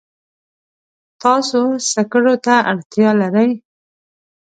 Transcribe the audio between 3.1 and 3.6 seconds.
لرئ.